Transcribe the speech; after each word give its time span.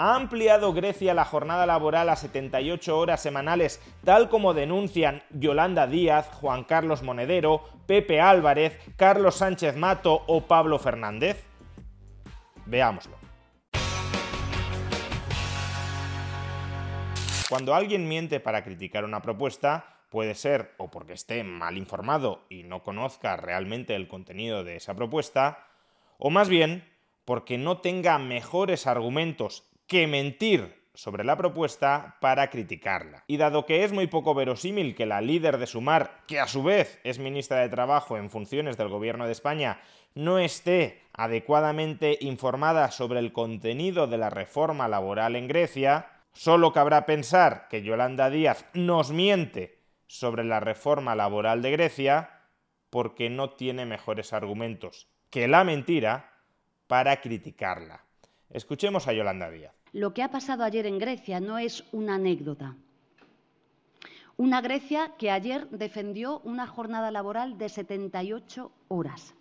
¿Ha 0.00 0.14
ampliado 0.14 0.72
Grecia 0.72 1.12
la 1.12 1.24
jornada 1.24 1.66
laboral 1.66 2.08
a 2.08 2.14
78 2.14 2.96
horas 2.96 3.20
semanales, 3.20 3.82
tal 4.04 4.28
como 4.28 4.54
denuncian 4.54 5.24
Yolanda 5.30 5.88
Díaz, 5.88 6.28
Juan 6.34 6.62
Carlos 6.62 7.02
Monedero, 7.02 7.64
Pepe 7.88 8.20
Álvarez, 8.20 8.78
Carlos 8.94 9.34
Sánchez 9.34 9.74
Mato 9.74 10.22
o 10.28 10.42
Pablo 10.42 10.78
Fernández? 10.78 11.44
Veámoslo. 12.66 13.16
Cuando 17.48 17.74
alguien 17.74 18.06
miente 18.06 18.38
para 18.38 18.62
criticar 18.62 19.04
una 19.04 19.20
propuesta, 19.20 20.04
puede 20.10 20.36
ser 20.36 20.76
o 20.78 20.92
porque 20.92 21.14
esté 21.14 21.42
mal 21.42 21.76
informado 21.76 22.44
y 22.48 22.62
no 22.62 22.84
conozca 22.84 23.36
realmente 23.36 23.96
el 23.96 24.06
contenido 24.06 24.62
de 24.62 24.76
esa 24.76 24.94
propuesta, 24.94 25.66
o 26.18 26.30
más 26.30 26.48
bien 26.48 26.88
porque 27.24 27.58
no 27.58 27.78
tenga 27.78 28.16
mejores 28.18 28.86
argumentos 28.86 29.64
que 29.88 30.06
mentir 30.06 30.78
sobre 30.94 31.24
la 31.24 31.36
propuesta 31.36 32.16
para 32.20 32.50
criticarla. 32.50 33.24
Y 33.26 33.36
dado 33.36 33.66
que 33.66 33.84
es 33.84 33.92
muy 33.92 34.06
poco 34.06 34.34
verosímil 34.34 34.94
que 34.94 35.06
la 35.06 35.20
líder 35.20 35.58
de 35.58 35.66
Sumar, 35.66 36.22
que 36.26 36.40
a 36.40 36.46
su 36.46 36.62
vez 36.62 37.00
es 37.04 37.18
ministra 37.18 37.60
de 37.60 37.68
Trabajo 37.68 38.16
en 38.16 38.30
funciones 38.30 38.76
del 38.76 38.88
Gobierno 38.88 39.26
de 39.26 39.32
España, 39.32 39.80
no 40.14 40.38
esté 40.38 41.02
adecuadamente 41.12 42.18
informada 42.20 42.90
sobre 42.90 43.20
el 43.20 43.32
contenido 43.32 44.06
de 44.06 44.18
la 44.18 44.28
reforma 44.28 44.88
laboral 44.88 45.36
en 45.36 45.48
Grecia, 45.48 46.08
solo 46.32 46.72
cabrá 46.72 47.06
pensar 47.06 47.68
que 47.68 47.82
Yolanda 47.82 48.28
Díaz 48.28 48.66
nos 48.74 49.12
miente 49.12 49.78
sobre 50.08 50.44
la 50.44 50.60
reforma 50.60 51.14
laboral 51.14 51.62
de 51.62 51.70
Grecia 51.70 52.42
porque 52.90 53.30
no 53.30 53.50
tiene 53.50 53.86
mejores 53.86 54.32
argumentos 54.32 55.08
que 55.30 55.46
la 55.46 55.62
mentira 55.62 56.32
para 56.88 57.20
criticarla. 57.20 58.04
Escuchemos 58.50 59.06
a 59.06 59.12
Yolanda 59.12 59.50
Díaz. 59.50 59.77
Lo 59.92 60.12
que 60.12 60.22
ha 60.22 60.30
pasado 60.30 60.64
ayer 60.64 60.86
en 60.86 60.98
Grecia 60.98 61.40
no 61.40 61.58
es 61.58 61.84
una 61.92 62.16
anécdota. 62.16 62.76
Una 64.36 64.60
Grecia 64.60 65.12
que 65.18 65.30
ayer 65.30 65.68
defendió 65.70 66.40
una 66.44 66.66
jornada 66.66 67.10
laboral 67.10 67.58
de 67.58 67.68
78 67.68 68.70
horas. 68.88 69.34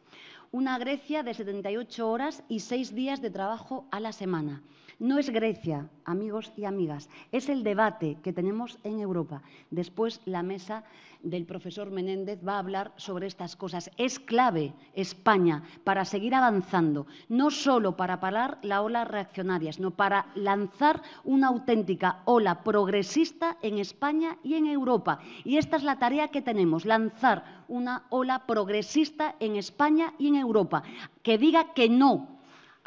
Una 0.51 0.79
Grecia 0.79 1.23
de 1.23 1.33
78 1.33 2.09
horas 2.09 2.43
y 2.47 2.61
seis 2.61 2.95
días 2.95 3.21
de 3.21 3.29
trabajo 3.29 3.85
a 3.91 3.99
la 3.99 4.11
semana. 4.11 4.63
No 4.99 5.19
es 5.19 5.29
Grecia, 5.29 5.87
amigos 6.05 6.51
y 6.57 6.65
amigas, 6.65 7.07
es 7.31 7.49
el 7.49 7.63
debate 7.63 8.17
que 8.23 8.33
tenemos 8.33 8.79
en 8.83 8.99
Europa. 8.99 9.43
Después 9.69 10.21
la 10.25 10.41
mesa 10.41 10.85
del 11.21 11.45
profesor 11.45 11.91
Menéndez 11.91 12.39
va 12.45 12.55
a 12.55 12.59
hablar 12.59 12.93
sobre 12.95 13.27
estas 13.27 13.55
cosas. 13.55 13.91
Es 13.97 14.19
clave 14.19 14.73
España 14.95 15.61
para 15.83 16.03
seguir 16.03 16.33
avanzando, 16.33 17.05
no 17.29 17.51
solo 17.51 17.95
para 17.95 18.19
parar 18.19 18.57
la 18.63 18.81
ola 18.81 19.05
reaccionaria, 19.05 19.71
sino 19.71 19.91
para 19.91 20.31
lanzar 20.33 21.03
una 21.23 21.49
auténtica 21.49 22.23
ola 22.25 22.63
progresista 22.63 23.57
en 23.61 23.77
España 23.77 24.39
y 24.43 24.55
en 24.55 24.65
Europa. 24.65 25.19
Y 25.43 25.57
esta 25.57 25.77
es 25.77 25.83
la 25.83 25.99
tarea 25.99 26.29
que 26.29 26.41
tenemos, 26.41 26.86
lanzar 26.86 27.65
una 27.67 28.07
ola 28.09 28.47
progresista 28.47 29.36
en 29.39 29.57
España 29.57 30.15
y 30.17 30.30
en 30.30 30.37
Europa, 30.37 30.81
que 31.21 31.37
diga 31.37 31.73
que 31.75 31.87
no 31.87 32.36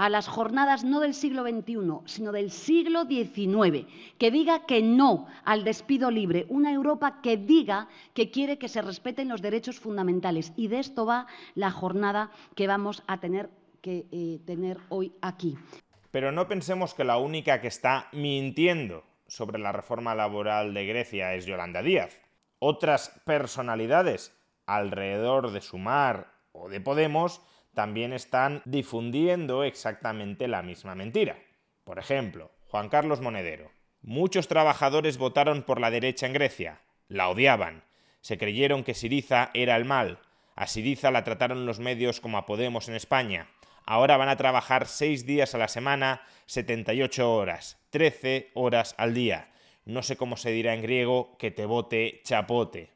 a 0.00 0.08
las 0.08 0.28
jornadas 0.28 0.82
no 0.82 1.00
del 1.00 1.12
siglo 1.12 1.42
XXI, 1.42 1.74
sino 2.06 2.32
del 2.32 2.50
siglo 2.50 3.04
XIX, 3.04 3.86
que 4.16 4.30
diga 4.30 4.64
que 4.64 4.80
no 4.80 5.26
al 5.44 5.62
despido 5.62 6.10
libre, 6.10 6.46
una 6.48 6.72
Europa 6.72 7.20
que 7.22 7.36
diga 7.36 7.86
que 8.14 8.30
quiere 8.30 8.56
que 8.56 8.70
se 8.70 8.80
respeten 8.80 9.28
los 9.28 9.42
derechos 9.42 9.78
fundamentales. 9.78 10.54
Y 10.56 10.68
de 10.68 10.78
esto 10.78 11.04
va 11.04 11.26
la 11.54 11.70
jornada 11.70 12.30
que 12.54 12.66
vamos 12.66 13.02
a 13.08 13.20
tener 13.20 13.50
que 13.82 14.06
eh, 14.10 14.38
tener 14.46 14.78
hoy 14.88 15.12
aquí. 15.20 15.58
Pero 16.10 16.32
no 16.32 16.48
pensemos 16.48 16.94
que 16.94 17.04
la 17.04 17.18
única 17.18 17.60
que 17.60 17.68
está 17.68 18.08
mintiendo 18.12 19.04
sobre 19.26 19.58
la 19.58 19.70
reforma 19.70 20.14
laboral 20.14 20.72
de 20.72 20.86
Grecia 20.86 21.34
es 21.34 21.44
Yolanda 21.44 21.82
Díaz. 21.82 22.22
Otras 22.58 23.20
personalidades 23.26 24.34
alrededor 24.64 25.50
de 25.50 25.60
Sumar 25.60 26.32
o 26.52 26.70
de 26.70 26.80
Podemos 26.80 27.42
también 27.74 28.12
están 28.12 28.62
difundiendo 28.64 29.64
exactamente 29.64 30.48
la 30.48 30.62
misma 30.62 30.94
mentira. 30.94 31.38
Por 31.84 31.98
ejemplo, 31.98 32.50
Juan 32.68 32.88
Carlos 32.88 33.20
Monedero. 33.20 33.70
Muchos 34.02 34.48
trabajadores 34.48 35.18
votaron 35.18 35.62
por 35.62 35.80
la 35.80 35.90
derecha 35.90 36.26
en 36.26 36.32
Grecia. 36.32 36.80
La 37.08 37.28
odiaban. 37.28 37.84
Se 38.20 38.38
creyeron 38.38 38.84
que 38.84 38.94
Siriza 38.94 39.50
era 39.54 39.76
el 39.76 39.84
mal. 39.84 40.20
A 40.54 40.66
Siriza 40.66 41.10
la 41.10 41.24
trataron 41.24 41.66
los 41.66 41.80
medios 41.80 42.20
como 42.20 42.38
a 42.38 42.46
Podemos 42.46 42.88
en 42.88 42.94
España. 42.94 43.48
Ahora 43.86 44.16
van 44.16 44.28
a 44.28 44.36
trabajar 44.36 44.86
seis 44.86 45.26
días 45.26 45.54
a 45.54 45.58
la 45.58 45.68
semana, 45.68 46.22
78 46.46 47.34
horas, 47.34 47.78
13 47.90 48.50
horas 48.54 48.94
al 48.98 49.14
día. 49.14 49.50
No 49.84 50.02
sé 50.02 50.16
cómo 50.16 50.36
se 50.36 50.50
dirá 50.50 50.74
en 50.74 50.82
griego 50.82 51.36
que 51.38 51.50
te 51.50 51.66
vote 51.66 52.20
chapote. 52.24 52.90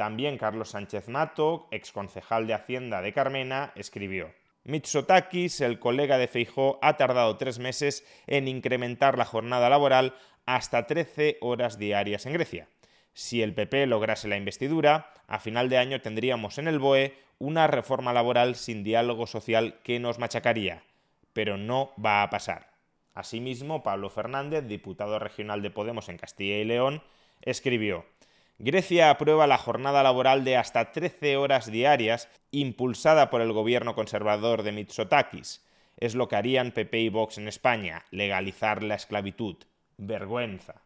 También 0.00 0.38
Carlos 0.38 0.70
Sánchez 0.70 1.08
Mato, 1.08 1.68
exconcejal 1.70 2.46
de 2.46 2.54
Hacienda 2.54 3.02
de 3.02 3.12
Carmena, 3.12 3.70
escribió 3.74 4.32
Mitsotakis, 4.64 5.60
el 5.60 5.78
colega 5.78 6.16
de 6.16 6.26
Feijó, 6.26 6.78
ha 6.80 6.96
tardado 6.96 7.36
tres 7.36 7.58
meses 7.58 8.06
en 8.26 8.48
incrementar 8.48 9.18
la 9.18 9.26
jornada 9.26 9.68
laboral 9.68 10.14
hasta 10.46 10.86
13 10.86 11.36
horas 11.42 11.78
diarias 11.78 12.24
en 12.24 12.32
Grecia. 12.32 12.66
Si 13.12 13.42
el 13.42 13.52
PP 13.52 13.86
lograse 13.86 14.26
la 14.26 14.38
investidura, 14.38 15.12
a 15.26 15.38
final 15.38 15.68
de 15.68 15.76
año 15.76 16.00
tendríamos 16.00 16.56
en 16.56 16.68
el 16.68 16.78
BOE 16.78 17.12
una 17.38 17.66
reforma 17.66 18.14
laboral 18.14 18.56
sin 18.56 18.82
diálogo 18.82 19.26
social 19.26 19.80
que 19.82 20.00
nos 20.00 20.18
machacaría. 20.18 20.82
Pero 21.34 21.58
no 21.58 21.92
va 22.02 22.22
a 22.22 22.30
pasar. 22.30 22.70
Asimismo, 23.12 23.82
Pablo 23.82 24.08
Fernández, 24.08 24.66
diputado 24.66 25.18
regional 25.18 25.60
de 25.60 25.70
Podemos 25.70 26.08
en 26.08 26.16
Castilla 26.16 26.56
y 26.56 26.64
León, 26.64 27.02
escribió 27.42 28.06
Grecia 28.62 29.08
aprueba 29.08 29.46
la 29.46 29.56
jornada 29.56 30.02
laboral 30.02 30.44
de 30.44 30.58
hasta 30.58 30.92
13 30.92 31.38
horas 31.38 31.72
diarias 31.72 32.28
impulsada 32.50 33.30
por 33.30 33.40
el 33.40 33.54
gobierno 33.54 33.94
conservador 33.94 34.62
de 34.62 34.72
Mitsotakis. 34.72 35.64
Es 35.96 36.14
lo 36.14 36.28
que 36.28 36.36
harían 36.36 36.72
PP 36.72 37.00
y 37.00 37.08
Vox 37.08 37.38
en 37.38 37.48
España, 37.48 38.04
legalizar 38.10 38.82
la 38.82 38.96
esclavitud. 38.96 39.56
Vergüenza. 39.96 40.82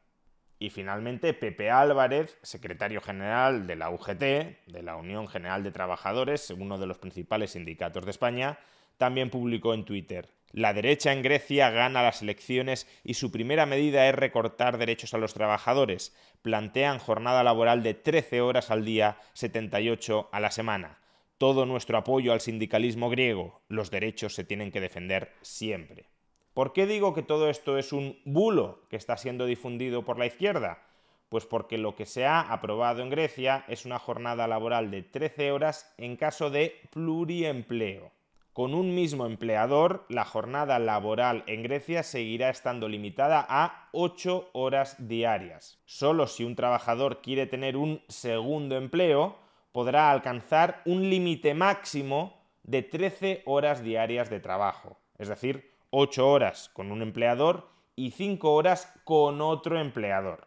Y 0.60 0.70
finalmente, 0.70 1.34
Pepe 1.34 1.72
Álvarez, 1.72 2.38
secretario 2.42 3.00
general 3.00 3.66
de 3.66 3.74
la 3.74 3.90
UGT, 3.90 4.20
de 4.20 4.82
la 4.84 4.94
Unión 4.94 5.26
General 5.26 5.64
de 5.64 5.72
Trabajadores, 5.72 6.50
uno 6.50 6.78
de 6.78 6.86
los 6.86 6.98
principales 6.98 7.50
sindicatos 7.50 8.04
de 8.04 8.12
España, 8.12 8.60
también 8.98 9.30
publicó 9.30 9.74
en 9.74 9.84
Twitter. 9.84 10.28
La 10.54 10.72
derecha 10.72 11.12
en 11.12 11.22
Grecia 11.22 11.70
gana 11.70 12.04
las 12.04 12.22
elecciones 12.22 12.86
y 13.02 13.14
su 13.14 13.32
primera 13.32 13.66
medida 13.66 14.08
es 14.08 14.14
recortar 14.14 14.78
derechos 14.78 15.12
a 15.12 15.18
los 15.18 15.34
trabajadores. 15.34 16.14
Plantean 16.44 16.98
jornada 16.98 17.42
laboral 17.42 17.82
de 17.82 17.94
13 17.94 18.42
horas 18.42 18.70
al 18.70 18.84
día, 18.84 19.16
78 19.32 20.28
a 20.30 20.40
la 20.40 20.50
semana. 20.50 20.98
Todo 21.38 21.64
nuestro 21.64 21.96
apoyo 21.96 22.34
al 22.34 22.42
sindicalismo 22.42 23.08
griego. 23.08 23.62
Los 23.68 23.90
derechos 23.90 24.34
se 24.34 24.44
tienen 24.44 24.70
que 24.70 24.82
defender 24.82 25.32
siempre. 25.40 26.10
¿Por 26.52 26.74
qué 26.74 26.84
digo 26.86 27.14
que 27.14 27.22
todo 27.22 27.48
esto 27.48 27.78
es 27.78 27.94
un 27.94 28.20
bulo 28.26 28.86
que 28.90 28.96
está 28.96 29.16
siendo 29.16 29.46
difundido 29.46 30.04
por 30.04 30.18
la 30.18 30.26
izquierda? 30.26 30.82
Pues 31.30 31.46
porque 31.46 31.78
lo 31.78 31.96
que 31.96 32.04
se 32.04 32.26
ha 32.26 32.40
aprobado 32.40 33.00
en 33.00 33.08
Grecia 33.08 33.64
es 33.66 33.86
una 33.86 33.98
jornada 33.98 34.46
laboral 34.46 34.90
de 34.90 35.00
13 35.00 35.50
horas 35.50 35.94
en 35.96 36.16
caso 36.16 36.50
de 36.50 36.78
pluriempleo. 36.90 38.12
Con 38.54 38.72
un 38.72 38.94
mismo 38.94 39.26
empleador, 39.26 40.06
la 40.08 40.24
jornada 40.24 40.78
laboral 40.78 41.42
en 41.48 41.64
Grecia 41.64 42.04
seguirá 42.04 42.50
estando 42.50 42.88
limitada 42.88 43.44
a 43.48 43.88
8 43.90 44.50
horas 44.52 45.08
diarias. 45.08 45.80
Solo 45.86 46.28
si 46.28 46.44
un 46.44 46.54
trabajador 46.54 47.20
quiere 47.20 47.48
tener 47.48 47.76
un 47.76 48.00
segundo 48.06 48.76
empleo, 48.76 49.34
podrá 49.72 50.12
alcanzar 50.12 50.82
un 50.84 51.10
límite 51.10 51.52
máximo 51.52 52.44
de 52.62 52.82
13 52.82 53.42
horas 53.44 53.82
diarias 53.82 54.30
de 54.30 54.38
trabajo. 54.38 55.00
Es 55.18 55.26
decir, 55.26 55.72
8 55.90 56.30
horas 56.30 56.70
con 56.74 56.92
un 56.92 57.02
empleador 57.02 57.68
y 57.96 58.12
5 58.12 58.54
horas 58.54 58.94
con 59.02 59.40
otro 59.40 59.80
empleador. 59.80 60.46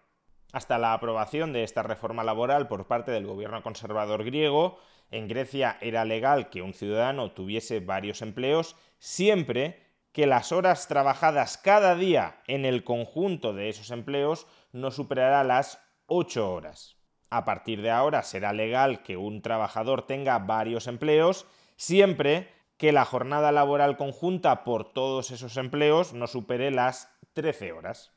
Hasta 0.53 0.77
la 0.77 0.93
aprobación 0.93 1.51
de 1.51 1.63
esta 1.63 1.83
reforma 1.83 2.23
laboral 2.23 2.69
por 2.69 2.87
parte 2.87 3.11
del 3.11 3.27
gobierno 3.27 3.61
conservador 3.63 4.23
griego, 4.23 4.79
en 5.11 5.27
Grecia 5.27 5.77
era 5.81 6.05
legal 6.05 6.49
que 6.49 6.61
un 6.61 6.73
ciudadano 6.73 7.31
tuviese 7.31 7.79
varios 7.79 8.21
empleos 8.21 8.75
siempre 8.99 9.87
que 10.11 10.27
las 10.27 10.51
horas 10.51 10.87
trabajadas 10.87 11.57
cada 11.57 11.95
día 11.95 12.41
en 12.47 12.65
el 12.65 12.83
conjunto 12.83 13.53
de 13.53 13.69
esos 13.69 13.91
empleos 13.91 14.47
no 14.71 14.91
superará 14.91 15.43
las 15.43 15.79
8 16.07 16.51
horas. 16.51 16.97
A 17.29 17.45
partir 17.45 17.81
de 17.81 17.91
ahora 17.91 18.23
será 18.23 18.53
legal 18.53 19.03
que 19.03 19.17
un 19.17 19.41
trabajador 19.41 20.07
tenga 20.07 20.39
varios 20.39 20.87
empleos 20.87 21.45
siempre 21.75 22.49
que 22.77 22.91
la 22.91 23.05
jornada 23.05 23.51
laboral 23.51 23.97
conjunta 23.97 24.63
por 24.63 24.91
todos 24.93 25.31
esos 25.31 25.57
empleos 25.57 26.13
no 26.13 26.27
supere 26.27 26.71
las 26.71 27.11
13 27.33 27.71
horas. 27.71 28.11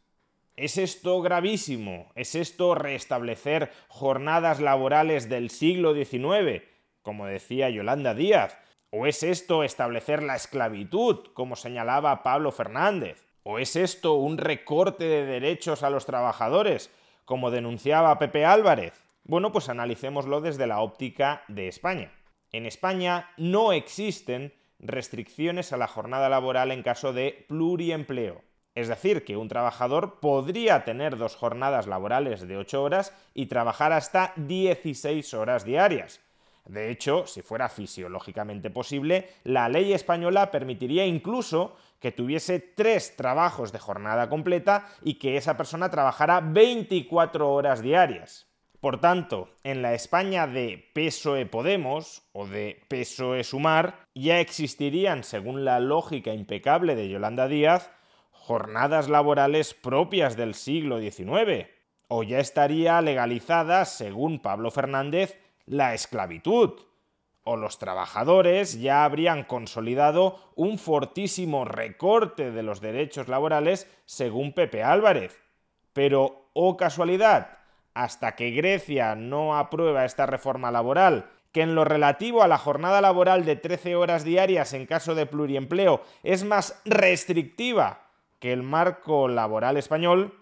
¿Es 0.57 0.77
esto 0.77 1.21
gravísimo? 1.23 2.13
¿Es 2.15 2.35
esto 2.35 2.75
restablecer 2.75 3.71
jornadas 3.89 4.61
laborales 4.61 5.29
del 5.29 5.51
siglo 5.51 5.95
XIX, 5.95 6.63
como 7.03 7.27
decía 7.27 7.71
Yolanda 7.71 8.15
Díaz? 8.15 8.59
¿O 8.91 9.07
es 9.07 9.23
esto 9.23 9.63
establecer 9.63 10.23
la 10.23 10.37
esclavitud, 10.37 11.29
como 11.33 11.57
señalaba 11.57 12.23
Pablo 12.23 12.51
Fernández? 12.51 13.27
¿O 13.43 13.59
es 13.59 13.77
esto 13.77 14.15
un 14.15 14.37
recorte 14.37 15.05
de 15.05 15.25
derechos 15.25 15.83
a 15.83 15.91
los 15.91 16.07
trabajadores, 16.07 16.91
como 17.25 17.51
denunciaba 17.51 18.19
Pepe 18.19 18.45
Álvarez? 18.45 19.01
Bueno, 19.25 19.53
pues 19.53 19.69
analicémoslo 19.69 20.41
desde 20.41 20.67
la 20.67 20.81
óptica 20.81 21.45
de 21.49 21.69
España. 21.69 22.13
En 22.53 22.67
España 22.67 23.31
no 23.37 23.73
existen 23.73 24.53
restricciones 24.81 25.73
a 25.73 25.77
la 25.77 25.87
jornada 25.87 26.29
laboral 26.29 26.73
en 26.73 26.83
caso 26.83 27.13
de 27.13 27.45
pluriempleo. 27.49 28.43
Es 28.75 28.89
decir, 28.89 29.25
que 29.25 29.37
un 29.37 29.49
trabajador 29.49 30.21
podría 30.21 30.85
tener 30.85 31.17
dos 31.17 31.37
jornadas 31.37 31.87
laborales 31.87 32.47
de 32.47 32.57
8 32.57 32.83
horas 32.83 33.15
y 33.35 33.47
trabajar 33.47 33.93
hasta 33.93 34.33
16 34.37 35.35
horas 35.35 35.65
diarias. 35.65 36.21
De 36.71 36.89
hecho, 36.89 37.27
si 37.27 37.43
fuera 37.43 37.69
fisiológicamente 37.69 38.71
posible, 38.71 39.29
la 39.43 39.69
ley 39.69 39.93
española 39.93 40.53
permitiría 40.53 41.05
incluso 41.05 41.75
que 41.99 42.13
tuviese 42.13 42.61
tres 42.61 43.17
trabajos 43.17 43.73
de 43.73 43.81
jornada 43.81 44.29
completa 44.29 44.87
y 45.03 45.15
que 45.15 45.37
esa 45.37 45.57
persona 45.57 45.91
trabajara 45.91 46.41
24 46.41 47.51
horas 47.51 47.83
diarias. 47.83 48.47
Por 48.81 49.01
tanto, 49.01 49.49
en 49.65 49.83
la 49.83 49.95
España 49.95 50.47
de 50.47 50.91
PSOE 50.95 51.45
Podemos 51.45 52.23
o 52.33 52.47
de 52.47 52.81
PSOE 52.89 53.43
Sumar 53.43 54.07
ya 54.15 54.39
existirían, 54.39 55.25
según 55.25 55.65
la 55.65 55.81
lógica 55.81 56.33
impecable 56.33 56.95
de 56.95 57.09
Yolanda 57.09 57.49
Díaz, 57.49 57.91
jornadas 58.31 59.09
laborales 59.09 59.75
propias 59.75 60.37
del 60.37 60.55
siglo 60.55 61.01
XIX, 61.01 61.67
o 62.07 62.23
ya 62.23 62.39
estaría 62.39 63.01
legalizada, 63.01 63.85
según 63.87 64.41
Pablo 64.41 64.71
Fernández, 64.71 65.37
la 65.71 65.95
esclavitud, 65.95 66.81
o 67.45 67.57
los 67.57 67.79
trabajadores 67.79 68.81
ya 68.81 69.05
habrían 69.05 69.45
consolidado 69.45 70.53
un 70.57 70.79
fortísimo 70.79 71.65
recorte 71.65 72.51
de 72.51 72.65
los 72.65 72.81
derechos 72.81 73.29
laborales, 73.29 73.89
según 74.05 74.53
Pepe 74.53 74.83
Álvarez. 74.83 75.41
Pero, 75.93 76.51
oh 76.55 76.77
casualidad, 76.77 77.59
hasta 77.95 78.35
que 78.35 78.51
Grecia 78.51 79.15
no 79.15 79.57
aprueba 79.57 80.05
esta 80.05 80.27
reforma 80.27 80.73
laboral, 80.73 81.31
que 81.53 81.63
en 81.63 81.77
lo 81.77 81.85
relativo 81.85 82.43
a 82.43 82.49
la 82.49 82.59
jornada 82.59 83.01
laboral 83.01 83.45
de 83.45 83.55
13 83.55 83.95
horas 83.95 84.25
diarias 84.25 84.73
en 84.73 84.87
caso 84.87 85.15
de 85.15 85.27
pluriempleo 85.27 86.03
es 86.25 86.43
más 86.43 86.83
restrictiva 86.85 88.09
que 88.41 88.53
el 88.53 88.65
marco 88.65 89.29
laboral 89.29 89.77
español, 89.77 90.35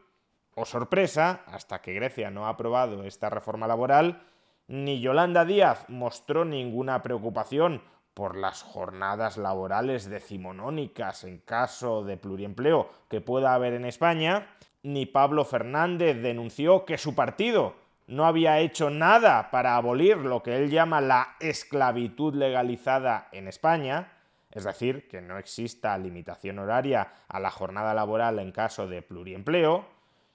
o 0.54 0.64
sorpresa, 0.64 1.42
hasta 1.46 1.82
que 1.82 1.92
Grecia 1.92 2.30
no 2.30 2.46
ha 2.46 2.50
aprobado 2.50 3.04
esta 3.04 3.28
reforma 3.28 3.66
laboral, 3.66 4.22
ni 4.68 5.00
Yolanda 5.00 5.44
Díaz 5.44 5.86
mostró 5.88 6.44
ninguna 6.44 7.02
preocupación 7.02 7.82
por 8.14 8.36
las 8.36 8.62
jornadas 8.62 9.36
laborales 9.36 10.10
decimonónicas 10.10 11.24
en 11.24 11.38
caso 11.38 12.04
de 12.04 12.16
pluriempleo 12.16 12.90
que 13.08 13.20
pueda 13.20 13.54
haber 13.54 13.72
en 13.72 13.84
España, 13.84 14.46
ni 14.82 15.06
Pablo 15.06 15.44
Fernández 15.44 16.20
denunció 16.22 16.84
que 16.84 16.98
su 16.98 17.14
partido 17.14 17.74
no 18.06 18.26
había 18.26 18.58
hecho 18.58 18.90
nada 18.90 19.50
para 19.50 19.76
abolir 19.76 20.16
lo 20.16 20.42
que 20.42 20.56
él 20.56 20.70
llama 20.70 21.00
la 21.00 21.36
esclavitud 21.40 22.34
legalizada 22.34 23.28
en 23.32 23.48
España, 23.48 24.12
es 24.50 24.64
decir, 24.64 25.08
que 25.08 25.20
no 25.20 25.38
exista 25.38 25.96
limitación 25.98 26.58
horaria 26.58 27.12
a 27.28 27.38
la 27.38 27.50
jornada 27.50 27.94
laboral 27.94 28.38
en 28.38 28.50
caso 28.50 28.86
de 28.88 29.02
pluriempleo, 29.02 29.86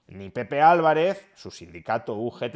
ni 0.07 0.29
Pepe 0.29 0.61
Álvarez, 0.61 1.27
su 1.33 1.49
sindicato 1.49 2.13
UGT, 2.13 2.55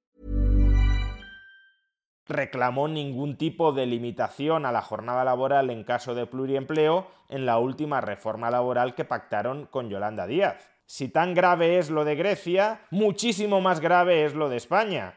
Reclamó 2.27 2.87
ningún 2.87 3.37
tipo 3.37 3.71
de 3.71 3.85
limitación 3.85 4.65
a 4.65 4.71
la 4.71 4.81
jornada 4.81 5.23
laboral 5.23 5.69
en 5.69 5.83
caso 5.83 6.15
de 6.15 6.25
pluriempleo 6.25 7.07
en 7.29 7.45
la 7.45 7.57
última 7.57 8.01
reforma 8.01 8.49
laboral 8.49 8.95
que 8.95 9.05
pactaron 9.05 9.65
con 9.65 9.89
Yolanda 9.89 10.27
Díaz. 10.27 10.71
Si 10.85 11.07
tan 11.07 11.33
grave 11.33 11.77
es 11.77 11.89
lo 11.89 12.03
de 12.03 12.15
Grecia, 12.15 12.81
muchísimo 12.91 13.61
más 13.61 13.79
grave 13.79 14.25
es 14.25 14.35
lo 14.35 14.49
de 14.49 14.57
España. 14.57 15.15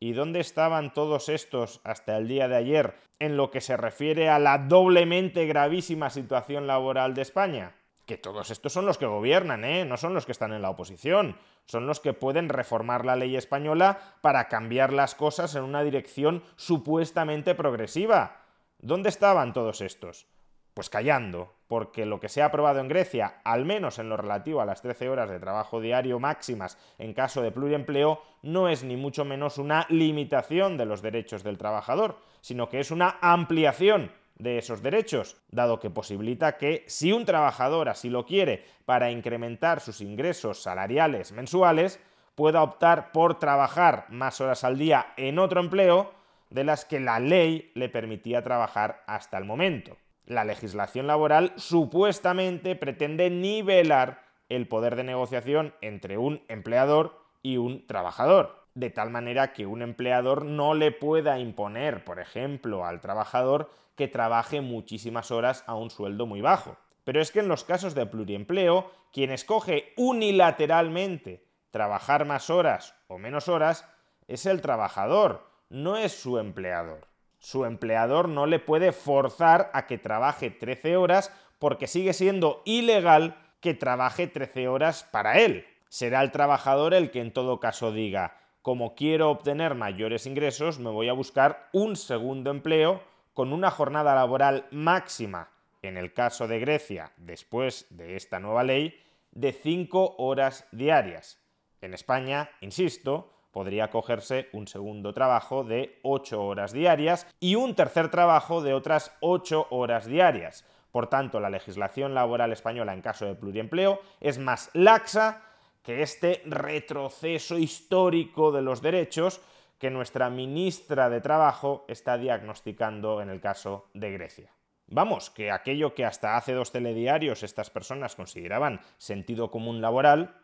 ¿Y 0.00 0.14
dónde 0.14 0.40
estaban 0.40 0.92
todos 0.92 1.28
estos 1.28 1.80
hasta 1.84 2.16
el 2.16 2.26
día 2.26 2.48
de 2.48 2.56
ayer 2.56 2.94
en 3.20 3.36
lo 3.36 3.52
que 3.52 3.60
se 3.60 3.76
refiere 3.76 4.28
a 4.28 4.40
la 4.40 4.58
doblemente 4.58 5.46
gravísima 5.46 6.10
situación 6.10 6.66
laboral 6.66 7.14
de 7.14 7.22
España? 7.22 7.76
Que 8.12 8.18
todos 8.18 8.50
estos 8.50 8.74
son 8.74 8.84
los 8.84 8.98
que 8.98 9.06
gobiernan, 9.06 9.64
¿eh? 9.64 9.86
No 9.86 9.96
son 9.96 10.12
los 10.12 10.26
que 10.26 10.32
están 10.32 10.52
en 10.52 10.60
la 10.60 10.68
oposición 10.68 11.34
son 11.64 11.86
los 11.86 12.00
que 12.00 12.12
pueden 12.12 12.50
reformar 12.50 13.06
la 13.06 13.16
ley 13.16 13.36
española 13.36 13.98
para 14.20 14.48
cambiar 14.48 14.92
las 14.92 15.14
cosas 15.14 15.54
en 15.54 15.62
una 15.62 15.82
dirección 15.82 16.42
supuestamente 16.56 17.54
progresiva. 17.54 18.42
¿Dónde 18.78 19.08
estaban 19.08 19.54
todos 19.54 19.80
estos? 19.80 20.26
Pues 20.74 20.90
callando, 20.90 21.54
porque 21.68 22.04
lo 22.04 22.20
que 22.20 22.28
se 22.28 22.42
ha 22.42 22.46
aprobado 22.46 22.80
en 22.80 22.88
Grecia, 22.88 23.40
al 23.44 23.64
menos 23.64 23.98
en 23.98 24.10
lo 24.10 24.18
relativo 24.18 24.60
a 24.60 24.66
las 24.66 24.82
13 24.82 25.08
horas 25.08 25.30
de 25.30 25.40
trabajo 25.40 25.80
diario 25.80 26.18
máximas 26.18 26.76
en 26.98 27.14
caso 27.14 27.40
de 27.40 27.52
pluriempleo, 27.52 28.22
no 28.42 28.68
es 28.68 28.84
ni 28.84 28.96
mucho 28.96 29.24
menos 29.24 29.56
una 29.56 29.86
limitación 29.88 30.76
de 30.76 30.84
los 30.84 31.00
derechos 31.00 31.42
del 31.42 31.56
trabajador, 31.56 32.18
sino 32.42 32.68
que 32.68 32.80
es 32.80 32.90
una 32.90 33.16
ampliación 33.22 34.12
de 34.42 34.58
esos 34.58 34.82
derechos, 34.82 35.36
dado 35.50 35.78
que 35.78 35.90
posibilita 35.90 36.58
que, 36.58 36.84
si 36.86 37.12
un 37.12 37.24
trabajador 37.24 37.88
así 37.88 38.10
lo 38.10 38.26
quiere, 38.26 38.64
para 38.84 39.10
incrementar 39.10 39.80
sus 39.80 40.00
ingresos 40.00 40.62
salariales 40.62 41.32
mensuales, 41.32 42.00
pueda 42.34 42.62
optar 42.62 43.12
por 43.12 43.38
trabajar 43.38 44.06
más 44.08 44.40
horas 44.40 44.64
al 44.64 44.78
día 44.78 45.12
en 45.16 45.38
otro 45.38 45.60
empleo 45.60 46.12
de 46.50 46.64
las 46.64 46.84
que 46.84 47.00
la 47.00 47.20
ley 47.20 47.70
le 47.74 47.88
permitía 47.88 48.42
trabajar 48.42 49.02
hasta 49.06 49.38
el 49.38 49.44
momento. 49.44 49.96
La 50.26 50.44
legislación 50.44 51.06
laboral 51.06 51.52
supuestamente 51.56 52.76
pretende 52.76 53.30
nivelar 53.30 54.22
el 54.48 54.68
poder 54.68 54.96
de 54.96 55.04
negociación 55.04 55.74
entre 55.80 56.18
un 56.18 56.42
empleador 56.48 57.18
y 57.42 57.56
un 57.56 57.86
trabajador. 57.86 58.61
De 58.74 58.90
tal 58.90 59.10
manera 59.10 59.52
que 59.52 59.66
un 59.66 59.82
empleador 59.82 60.44
no 60.44 60.74
le 60.74 60.92
pueda 60.92 61.38
imponer, 61.38 62.04
por 62.04 62.20
ejemplo, 62.20 62.86
al 62.86 63.00
trabajador 63.00 63.70
que 63.96 64.08
trabaje 64.08 64.60
muchísimas 64.60 65.30
horas 65.30 65.64
a 65.66 65.74
un 65.74 65.90
sueldo 65.90 66.26
muy 66.26 66.40
bajo. 66.40 66.76
Pero 67.04 67.20
es 67.20 67.30
que 67.30 67.40
en 67.40 67.48
los 67.48 67.64
casos 67.64 67.94
de 67.94 68.06
pluriempleo, 68.06 68.90
quien 69.12 69.30
escoge 69.30 69.92
unilateralmente 69.96 71.44
trabajar 71.70 72.24
más 72.24 72.48
horas 72.50 72.94
o 73.08 73.18
menos 73.18 73.48
horas 73.48 73.88
es 74.28 74.46
el 74.46 74.60
trabajador, 74.60 75.50
no 75.68 75.96
es 75.96 76.12
su 76.12 76.38
empleador. 76.38 77.06
Su 77.38 77.64
empleador 77.64 78.28
no 78.28 78.46
le 78.46 78.60
puede 78.60 78.92
forzar 78.92 79.70
a 79.74 79.86
que 79.86 79.98
trabaje 79.98 80.50
13 80.50 80.96
horas 80.96 81.32
porque 81.58 81.86
sigue 81.86 82.12
siendo 82.12 82.62
ilegal 82.64 83.36
que 83.60 83.74
trabaje 83.74 84.26
13 84.28 84.68
horas 84.68 85.02
para 85.10 85.38
él. 85.38 85.66
Será 85.88 86.22
el 86.22 86.30
trabajador 86.30 86.94
el 86.94 87.10
que 87.10 87.20
en 87.20 87.32
todo 87.32 87.58
caso 87.58 87.92
diga, 87.92 88.36
como 88.62 88.94
quiero 88.94 89.30
obtener 89.30 89.74
mayores 89.74 90.24
ingresos, 90.26 90.78
me 90.78 90.90
voy 90.90 91.08
a 91.08 91.12
buscar 91.12 91.68
un 91.72 91.96
segundo 91.96 92.50
empleo 92.50 93.02
con 93.34 93.52
una 93.52 93.70
jornada 93.70 94.14
laboral 94.14 94.66
máxima, 94.70 95.50
en 95.82 95.96
el 95.96 96.12
caso 96.12 96.46
de 96.46 96.60
Grecia, 96.60 97.12
después 97.16 97.86
de 97.90 98.14
esta 98.16 98.38
nueva 98.38 98.62
ley, 98.62 98.94
de 99.32 99.52
5 99.52 100.16
horas 100.18 100.68
diarias. 100.70 101.40
En 101.80 101.92
España, 101.92 102.50
insisto, 102.60 103.32
podría 103.50 103.90
cogerse 103.90 104.48
un 104.52 104.68
segundo 104.68 105.12
trabajo 105.12 105.64
de 105.64 105.98
8 106.02 106.42
horas 106.42 106.72
diarias 106.72 107.26
y 107.40 107.56
un 107.56 107.74
tercer 107.74 108.10
trabajo 108.10 108.62
de 108.62 108.74
otras 108.74 109.16
8 109.20 109.66
horas 109.70 110.06
diarias. 110.06 110.64
Por 110.92 111.08
tanto, 111.08 111.40
la 111.40 111.50
legislación 111.50 112.14
laboral 112.14 112.52
española 112.52 112.92
en 112.92 113.02
caso 113.02 113.26
de 113.26 113.34
pluriempleo 113.34 114.00
es 114.20 114.38
más 114.38 114.70
laxa 114.74 115.42
que 115.82 116.02
este 116.02 116.42
retroceso 116.46 117.58
histórico 117.58 118.52
de 118.52 118.62
los 118.62 118.82
derechos 118.82 119.40
que 119.78 119.90
nuestra 119.90 120.30
ministra 120.30 121.10
de 121.10 121.20
Trabajo 121.20 121.84
está 121.88 122.16
diagnosticando 122.16 123.20
en 123.20 123.30
el 123.30 123.40
caso 123.40 123.88
de 123.94 124.12
Grecia. 124.12 124.52
Vamos, 124.86 125.30
que 125.30 125.50
aquello 125.50 125.94
que 125.94 126.04
hasta 126.04 126.36
hace 126.36 126.52
dos 126.52 126.70
telediarios 126.70 127.42
estas 127.42 127.70
personas 127.70 128.14
consideraban 128.14 128.80
sentido 128.98 129.50
común 129.50 129.80
laboral, 129.80 130.36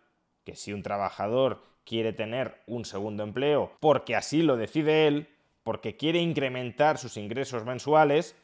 que 0.45 0.57
si 0.57 0.73
un 0.73 0.83
trabajador 0.83 1.62
quiere 1.85 2.12
tener 2.12 2.61
un 2.66 2.85
segundo 2.85 3.23
empleo 3.23 3.73
porque 3.78 4.16
así 4.16 4.42
lo 4.42 4.57
decide 4.57 5.07
él, 5.07 5.28
porque 5.62 5.97
quiere 5.97 6.18
incrementar 6.18 6.99
sus 6.99 7.16
ingresos 7.16 7.64
mensuales, 7.64 8.35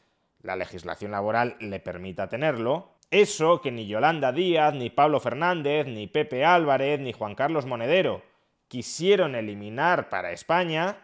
la 0.41 0.55
legislación 0.55 1.11
laboral 1.11 1.57
le 1.59 1.79
permita 1.79 2.29
tenerlo, 2.29 2.94
eso 3.11 3.61
que 3.61 3.71
ni 3.71 3.87
Yolanda 3.87 4.31
Díaz, 4.31 4.73
ni 4.73 4.89
Pablo 4.89 5.19
Fernández, 5.19 5.87
ni 5.87 6.07
Pepe 6.07 6.45
Álvarez, 6.45 6.99
ni 6.99 7.13
Juan 7.13 7.35
Carlos 7.35 7.65
Monedero 7.65 8.21
quisieron 8.67 9.35
eliminar 9.35 10.09
para 10.09 10.31
España, 10.31 10.97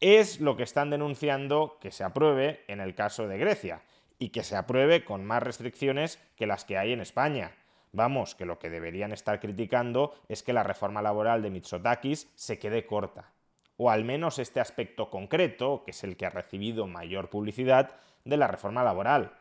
es 0.00 0.40
lo 0.40 0.56
que 0.56 0.62
están 0.62 0.90
denunciando 0.90 1.78
que 1.80 1.90
se 1.90 2.04
apruebe 2.04 2.64
en 2.68 2.80
el 2.80 2.94
caso 2.94 3.28
de 3.28 3.38
Grecia, 3.38 3.82
y 4.18 4.30
que 4.30 4.42
se 4.42 4.56
apruebe 4.56 5.04
con 5.04 5.24
más 5.24 5.42
restricciones 5.42 6.18
que 6.36 6.46
las 6.46 6.64
que 6.64 6.78
hay 6.78 6.92
en 6.92 7.00
España. 7.00 7.52
Vamos, 7.92 8.34
que 8.34 8.46
lo 8.46 8.58
que 8.58 8.70
deberían 8.70 9.12
estar 9.12 9.38
criticando 9.38 10.14
es 10.28 10.42
que 10.42 10.52
la 10.52 10.62
reforma 10.62 11.02
laboral 11.02 11.42
de 11.42 11.50
Mitsotakis 11.50 12.30
se 12.34 12.58
quede 12.58 12.86
corta. 12.86 13.32
O 13.76 13.90
al 13.90 14.04
menos 14.04 14.38
este 14.38 14.60
aspecto 14.60 15.10
concreto, 15.10 15.82
que 15.84 15.90
es 15.90 16.04
el 16.04 16.16
que 16.16 16.26
ha 16.26 16.30
recibido 16.30 16.86
mayor 16.86 17.28
publicidad, 17.28 17.92
de 18.24 18.36
la 18.36 18.46
reforma 18.46 18.82
laboral. 18.82 19.32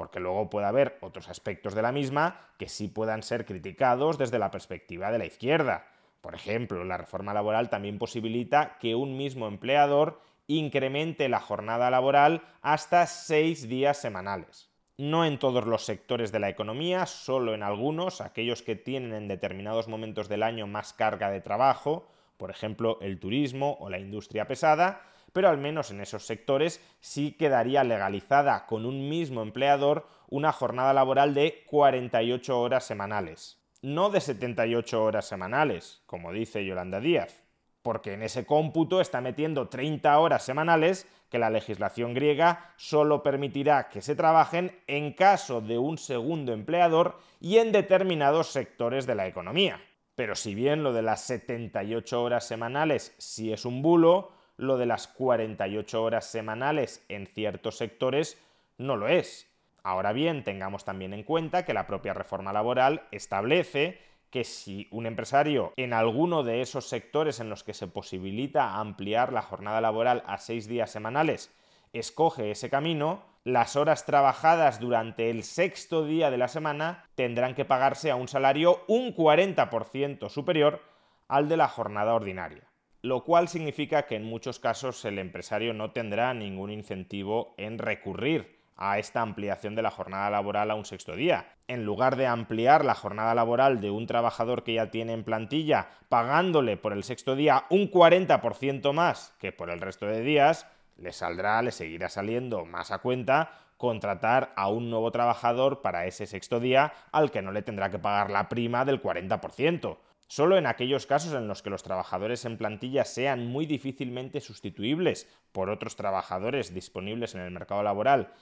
Porque 0.00 0.18
luego 0.18 0.48
puede 0.48 0.64
haber 0.64 0.96
otros 1.02 1.28
aspectos 1.28 1.74
de 1.74 1.82
la 1.82 1.92
misma 1.92 2.40
que 2.56 2.70
sí 2.70 2.88
puedan 2.88 3.22
ser 3.22 3.44
criticados 3.44 4.16
desde 4.16 4.38
la 4.38 4.50
perspectiva 4.50 5.10
de 5.10 5.18
la 5.18 5.26
izquierda. 5.26 5.88
Por 6.22 6.34
ejemplo, 6.34 6.82
la 6.86 6.96
reforma 6.96 7.34
laboral 7.34 7.68
también 7.68 7.98
posibilita 7.98 8.78
que 8.80 8.94
un 8.94 9.18
mismo 9.18 9.46
empleador 9.46 10.22
incremente 10.46 11.28
la 11.28 11.38
jornada 11.38 11.90
laboral 11.90 12.40
hasta 12.62 13.06
seis 13.06 13.68
días 13.68 13.98
semanales 13.98 14.70
no 14.96 15.26
en 15.26 15.38
todos 15.38 15.66
los 15.66 15.84
sectores 15.84 16.32
de 16.32 16.38
la 16.38 16.48
economía, 16.48 17.04
solo 17.04 17.54
en 17.54 17.62
algunos, 17.62 18.22
aquellos 18.22 18.62
que 18.62 18.76
tienen 18.76 19.12
en 19.12 19.28
determinados 19.28 19.86
momentos 19.86 20.30
del 20.30 20.42
año 20.42 20.66
más 20.66 20.94
carga 20.94 21.30
de 21.30 21.42
trabajo, 21.42 22.08
por 22.38 22.50
ejemplo 22.50 22.96
el 23.02 23.20
turismo 23.20 23.76
o 23.80 23.90
la 23.90 23.98
industria 23.98 24.46
pesada, 24.46 25.02
pero 25.32 25.48
al 25.48 25.58
menos 25.58 25.90
en 25.90 26.00
esos 26.00 26.26
sectores 26.26 26.80
sí 27.00 27.32
quedaría 27.32 27.84
legalizada 27.84 28.66
con 28.66 28.86
un 28.86 29.08
mismo 29.08 29.42
empleador 29.42 30.06
una 30.28 30.52
jornada 30.52 30.92
laboral 30.92 31.34
de 31.34 31.64
48 31.66 32.60
horas 32.60 32.84
semanales, 32.84 33.58
no 33.82 34.10
de 34.10 34.20
78 34.20 35.02
horas 35.02 35.26
semanales, 35.26 36.02
como 36.06 36.32
dice 36.32 36.64
Yolanda 36.64 37.00
Díaz, 37.00 37.42
porque 37.82 38.12
en 38.12 38.22
ese 38.22 38.46
cómputo 38.46 39.00
está 39.00 39.20
metiendo 39.20 39.68
30 39.68 40.18
horas 40.18 40.44
semanales 40.44 41.06
que 41.30 41.38
la 41.38 41.50
legislación 41.50 42.12
griega 42.12 42.72
solo 42.76 43.22
permitirá 43.22 43.88
que 43.88 44.02
se 44.02 44.16
trabajen 44.16 44.78
en 44.86 45.12
caso 45.12 45.60
de 45.60 45.78
un 45.78 45.96
segundo 45.96 46.52
empleador 46.52 47.18
y 47.40 47.58
en 47.58 47.72
determinados 47.72 48.48
sectores 48.48 49.06
de 49.06 49.14
la 49.14 49.26
economía. 49.26 49.80
Pero 50.14 50.34
si 50.34 50.54
bien 50.54 50.82
lo 50.82 50.92
de 50.92 51.02
las 51.02 51.22
78 51.22 52.22
horas 52.22 52.46
semanales 52.46 53.14
sí 53.16 53.52
es 53.52 53.64
un 53.64 53.80
bulo, 53.80 54.32
lo 54.60 54.76
de 54.76 54.86
las 54.86 55.08
48 55.08 56.02
horas 56.02 56.26
semanales 56.26 57.04
en 57.08 57.26
ciertos 57.26 57.76
sectores 57.76 58.38
no 58.78 58.96
lo 58.96 59.08
es. 59.08 59.48
Ahora 59.82 60.12
bien, 60.12 60.44
tengamos 60.44 60.84
también 60.84 61.14
en 61.14 61.22
cuenta 61.22 61.64
que 61.64 61.74
la 61.74 61.86
propia 61.86 62.12
reforma 62.12 62.52
laboral 62.52 63.02
establece 63.10 63.98
que 64.30 64.44
si 64.44 64.86
un 64.90 65.06
empresario 65.06 65.72
en 65.76 65.92
alguno 65.92 66.42
de 66.44 66.60
esos 66.60 66.88
sectores 66.88 67.40
en 67.40 67.48
los 67.48 67.64
que 67.64 67.74
se 67.74 67.86
posibilita 67.86 68.76
ampliar 68.76 69.32
la 69.32 69.42
jornada 69.42 69.80
laboral 69.80 70.22
a 70.26 70.38
seis 70.38 70.68
días 70.68 70.90
semanales 70.90 71.50
escoge 71.92 72.52
ese 72.52 72.70
camino, 72.70 73.24
las 73.42 73.74
horas 73.74 74.04
trabajadas 74.04 74.78
durante 74.78 75.30
el 75.30 75.42
sexto 75.42 76.04
día 76.04 76.30
de 76.30 76.38
la 76.38 76.48
semana 76.48 77.08
tendrán 77.14 77.54
que 77.54 77.64
pagarse 77.64 78.10
a 78.10 78.16
un 78.16 78.28
salario 78.28 78.84
un 78.86 79.14
40% 79.14 80.28
superior 80.28 80.82
al 81.26 81.48
de 81.48 81.56
la 81.56 81.66
jornada 81.66 82.14
ordinaria. 82.14 82.69
Lo 83.02 83.24
cual 83.24 83.48
significa 83.48 84.06
que 84.06 84.16
en 84.16 84.24
muchos 84.24 84.58
casos 84.58 85.04
el 85.04 85.18
empresario 85.18 85.72
no 85.72 85.92
tendrá 85.92 86.34
ningún 86.34 86.70
incentivo 86.70 87.54
en 87.56 87.78
recurrir 87.78 88.60
a 88.76 88.98
esta 88.98 89.20
ampliación 89.20 89.74
de 89.74 89.82
la 89.82 89.90
jornada 89.90 90.30
laboral 90.30 90.70
a 90.70 90.74
un 90.74 90.84
sexto 90.84 91.14
día. 91.14 91.54
En 91.68 91.84
lugar 91.84 92.16
de 92.16 92.26
ampliar 92.26 92.84
la 92.84 92.94
jornada 92.94 93.34
laboral 93.34 93.80
de 93.80 93.90
un 93.90 94.06
trabajador 94.06 94.64
que 94.64 94.74
ya 94.74 94.90
tiene 94.90 95.12
en 95.12 95.24
plantilla, 95.24 95.88
pagándole 96.08 96.76
por 96.76 96.92
el 96.92 97.04
sexto 97.04 97.36
día 97.36 97.64
un 97.70 97.90
40% 97.90 98.92
más 98.92 99.34
que 99.38 99.52
por 99.52 99.70
el 99.70 99.80
resto 99.80 100.06
de 100.06 100.22
días, 100.22 100.66
le 100.96 101.12
saldrá, 101.12 101.62
le 101.62 101.72
seguirá 101.72 102.08
saliendo 102.08 102.64
más 102.64 102.90
a 102.90 102.98
cuenta 102.98 103.50
contratar 103.76 104.52
a 104.56 104.68
un 104.68 104.90
nuevo 104.90 105.10
trabajador 105.10 105.80
para 105.80 106.06
ese 106.06 106.26
sexto 106.26 106.60
día 106.60 106.92
al 107.12 107.30
que 107.30 107.40
no 107.40 107.50
le 107.52 107.62
tendrá 107.62 107.90
que 107.90 107.98
pagar 107.98 108.30
la 108.30 108.48
prima 108.48 108.84
del 108.84 109.02
40%. 109.02 109.96
Solo 110.30 110.56
en 110.56 110.66
aquellos 110.66 111.06
casos 111.06 111.34
en 111.34 111.48
los 111.48 111.60
que 111.60 111.70
los 111.70 111.82
trabajadores 111.82 112.44
en 112.44 112.56
plantilla 112.56 113.04
sean 113.04 113.48
muy 113.48 113.66
difícilmente 113.66 114.40
sustituibles 114.40 115.28
por 115.50 115.70
otros 115.70 115.96
trabajadores 115.96 116.72
disponibles 116.72 117.34
en 117.34 117.40
el 117.40 117.50
mercado 117.50 117.82
laboral 117.82 118.32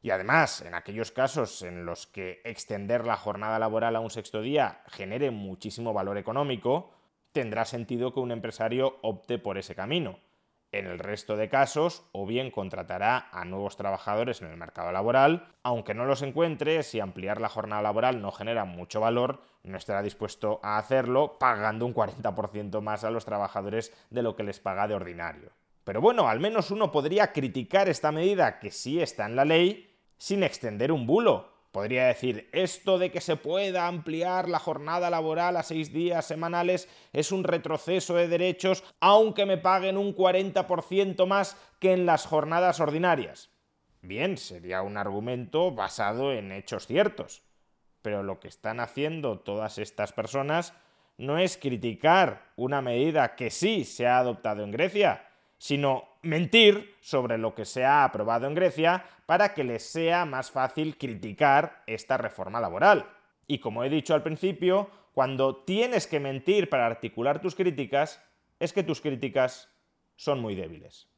y 0.00 0.08
además, 0.08 0.62
en 0.62 0.74
aquellos 0.74 1.12
casos 1.12 1.60
en 1.60 1.84
los 1.84 2.06
que 2.06 2.40
extender 2.44 3.04
la 3.04 3.18
jornada 3.18 3.58
laboral 3.58 3.94
a 3.94 4.00
un 4.00 4.08
sexto 4.08 4.40
día 4.40 4.80
genere 4.86 5.30
muchísimo 5.30 5.92
valor 5.92 6.16
económico, 6.16 6.94
tendrá 7.32 7.66
sentido 7.66 8.14
que 8.14 8.20
un 8.20 8.30
empresario 8.30 8.98
opte 9.02 9.38
por 9.38 9.58
ese 9.58 9.74
camino. 9.74 10.18
En 10.74 10.88
el 10.88 10.98
resto 10.98 11.36
de 11.36 11.48
casos, 11.48 12.02
o 12.10 12.26
bien 12.26 12.50
contratará 12.50 13.28
a 13.30 13.44
nuevos 13.44 13.76
trabajadores 13.76 14.42
en 14.42 14.48
el 14.48 14.56
mercado 14.56 14.90
laboral, 14.90 15.46
aunque 15.62 15.94
no 15.94 16.04
los 16.04 16.22
encuentre, 16.22 16.82
si 16.82 16.98
ampliar 16.98 17.40
la 17.40 17.48
jornada 17.48 17.80
laboral 17.80 18.20
no 18.20 18.32
genera 18.32 18.64
mucho 18.64 18.98
valor, 18.98 19.40
no 19.62 19.76
estará 19.76 20.02
dispuesto 20.02 20.58
a 20.64 20.76
hacerlo 20.78 21.38
pagando 21.38 21.86
un 21.86 21.94
40% 21.94 22.80
más 22.80 23.04
a 23.04 23.12
los 23.12 23.24
trabajadores 23.24 23.92
de 24.10 24.24
lo 24.24 24.34
que 24.34 24.42
les 24.42 24.58
paga 24.58 24.88
de 24.88 24.96
ordinario. 24.96 25.52
Pero 25.84 26.00
bueno, 26.00 26.26
al 26.28 26.40
menos 26.40 26.72
uno 26.72 26.90
podría 26.90 27.30
criticar 27.32 27.88
esta 27.88 28.10
medida 28.10 28.58
que 28.58 28.72
sí 28.72 29.00
está 29.00 29.26
en 29.26 29.36
la 29.36 29.44
ley, 29.44 29.94
sin 30.18 30.42
extender 30.42 30.90
un 30.90 31.06
bulo. 31.06 31.53
Podría 31.74 32.06
decir, 32.06 32.48
esto 32.52 32.98
de 32.98 33.10
que 33.10 33.20
se 33.20 33.34
pueda 33.34 33.88
ampliar 33.88 34.48
la 34.48 34.60
jornada 34.60 35.10
laboral 35.10 35.56
a 35.56 35.64
seis 35.64 35.92
días 35.92 36.24
semanales 36.24 36.88
es 37.12 37.32
un 37.32 37.42
retroceso 37.42 38.14
de 38.14 38.28
derechos, 38.28 38.84
aunque 39.00 39.44
me 39.44 39.58
paguen 39.58 39.96
un 39.96 40.14
40% 40.14 41.26
más 41.26 41.56
que 41.80 41.92
en 41.92 42.06
las 42.06 42.26
jornadas 42.26 42.78
ordinarias. 42.78 43.50
Bien, 44.02 44.38
sería 44.38 44.82
un 44.82 44.96
argumento 44.96 45.72
basado 45.72 46.32
en 46.32 46.52
hechos 46.52 46.86
ciertos. 46.86 47.42
Pero 48.02 48.22
lo 48.22 48.38
que 48.38 48.46
están 48.46 48.78
haciendo 48.78 49.40
todas 49.40 49.78
estas 49.78 50.12
personas 50.12 50.74
no 51.18 51.38
es 51.38 51.56
criticar 51.56 52.52
una 52.54 52.82
medida 52.82 53.34
que 53.34 53.50
sí 53.50 53.84
se 53.84 54.06
ha 54.06 54.18
adoptado 54.18 54.62
en 54.62 54.70
Grecia, 54.70 55.26
sino 55.64 56.04
mentir 56.20 56.94
sobre 57.00 57.38
lo 57.38 57.54
que 57.54 57.64
se 57.64 57.86
ha 57.86 58.04
aprobado 58.04 58.46
en 58.46 58.54
Grecia 58.54 59.06
para 59.24 59.54
que 59.54 59.64
les 59.64 59.82
sea 59.82 60.26
más 60.26 60.50
fácil 60.50 60.98
criticar 60.98 61.82
esta 61.86 62.18
reforma 62.18 62.60
laboral. 62.60 63.06
Y 63.46 63.60
como 63.60 63.82
he 63.82 63.88
dicho 63.88 64.12
al 64.12 64.22
principio, 64.22 64.90
cuando 65.14 65.64
tienes 65.64 66.06
que 66.06 66.20
mentir 66.20 66.68
para 66.68 66.84
articular 66.84 67.40
tus 67.40 67.54
críticas, 67.54 68.22
es 68.60 68.74
que 68.74 68.82
tus 68.82 69.00
críticas 69.00 69.70
son 70.16 70.38
muy 70.38 70.54
débiles. 70.54 71.08